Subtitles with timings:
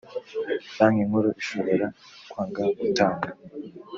[0.77, 1.85] banki nkuru ishobora
[2.31, 3.29] kwanga gutanga